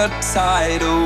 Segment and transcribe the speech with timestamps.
[0.00, 0.99] a tidal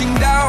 [0.00, 0.39] crashing down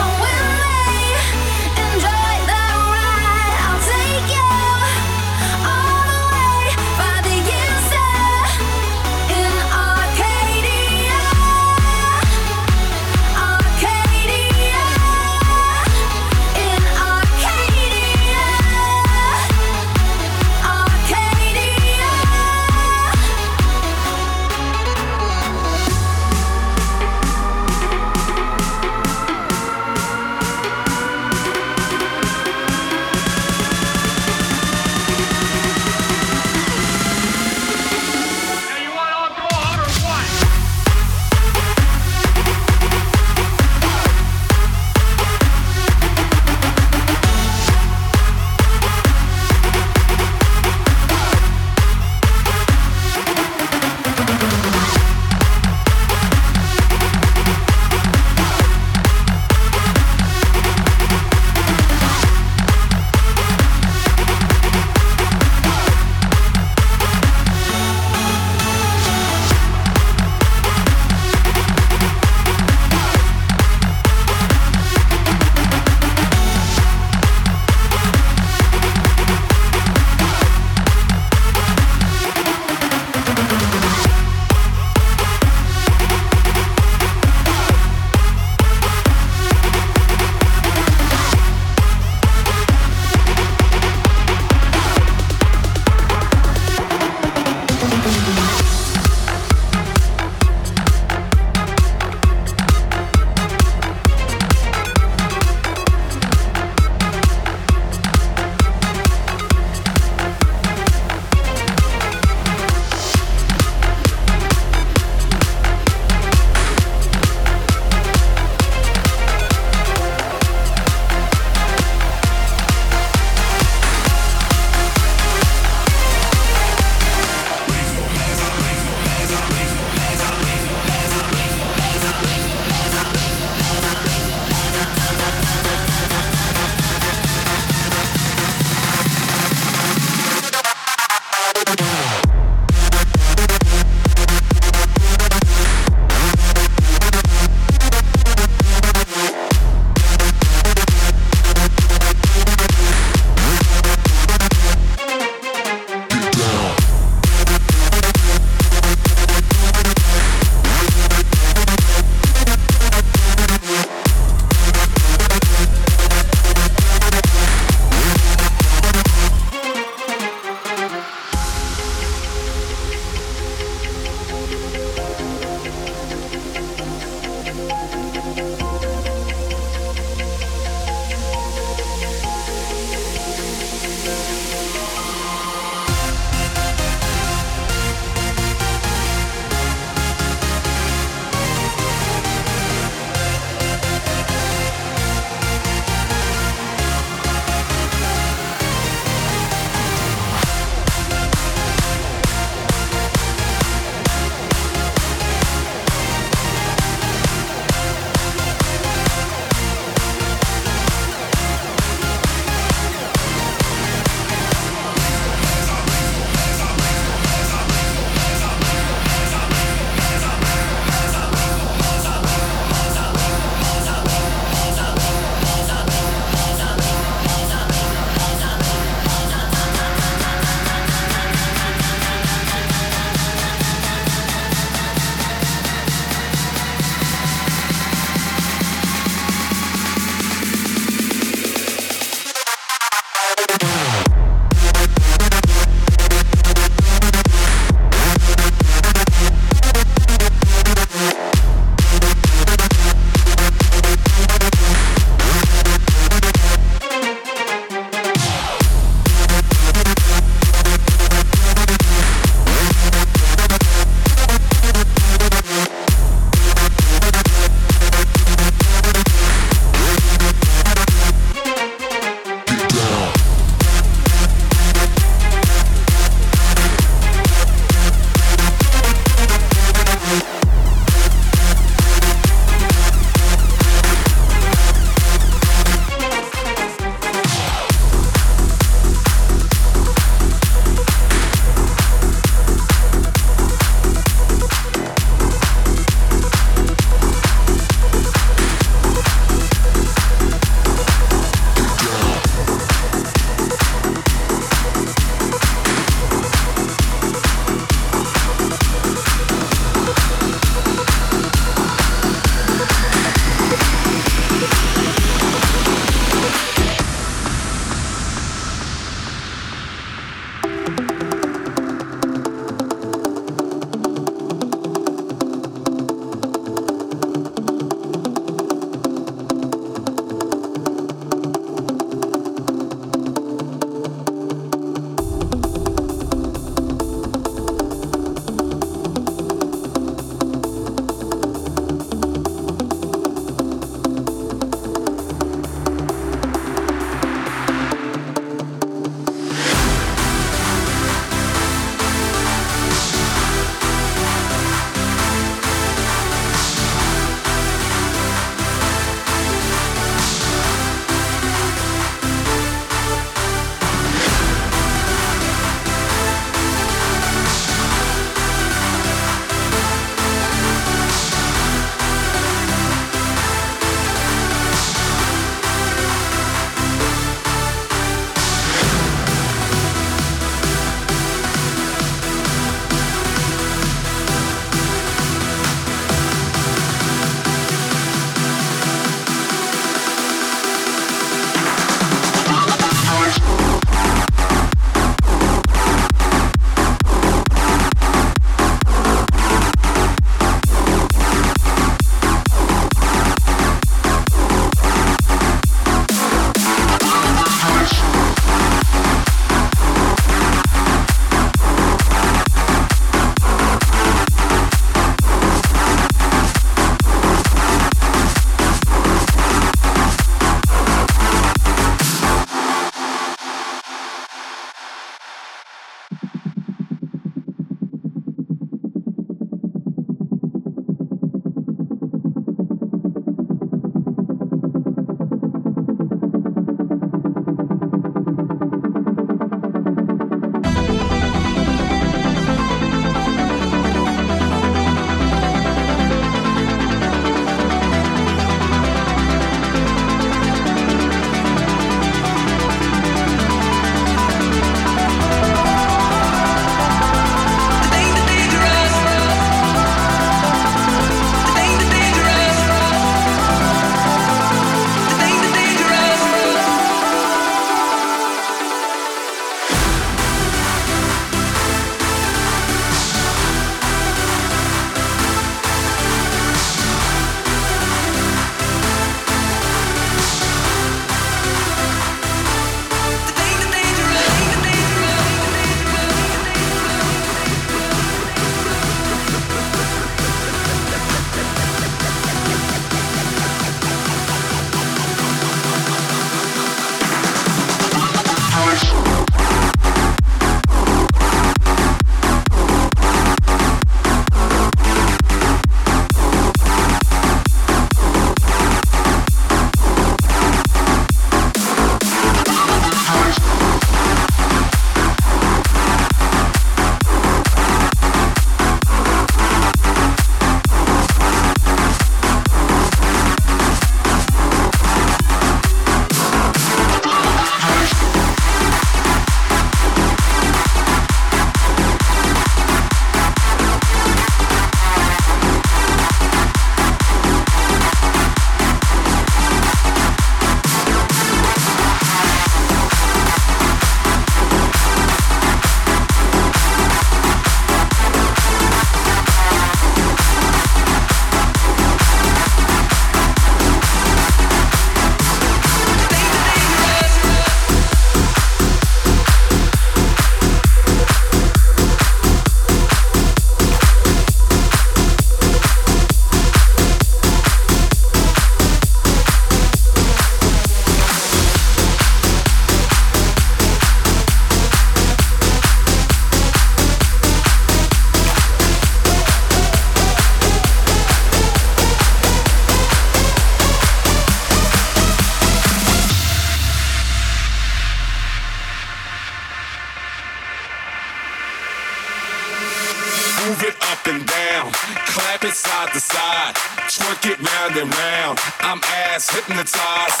[598.94, 600.00] ass hypnotized.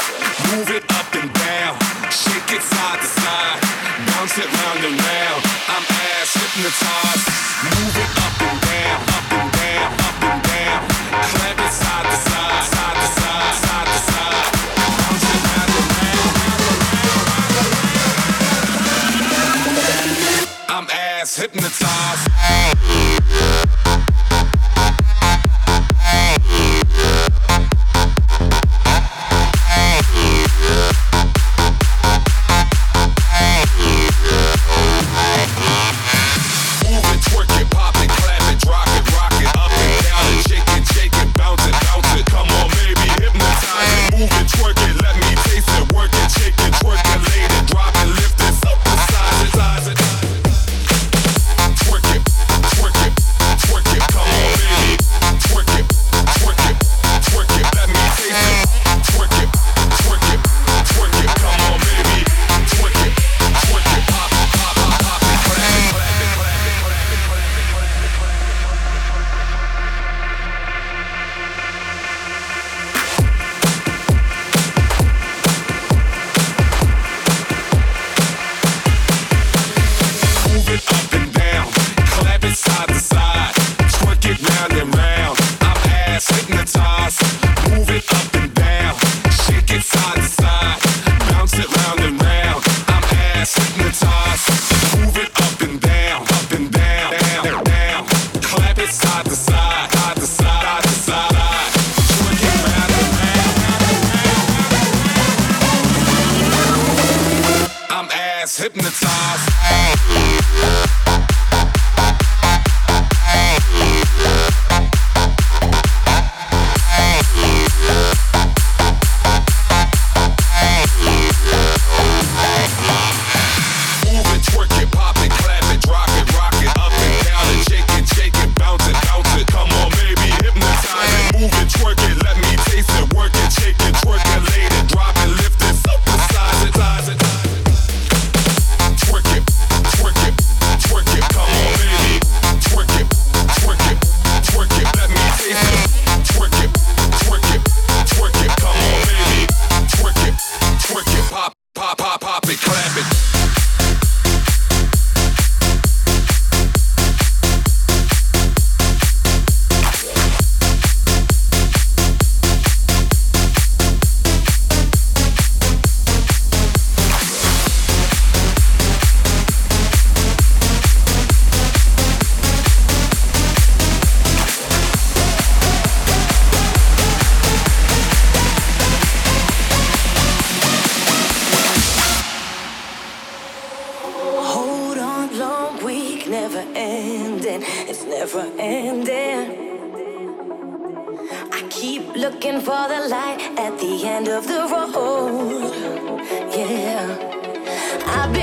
[0.54, 1.01] Move it up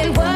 [0.04, 0.29] been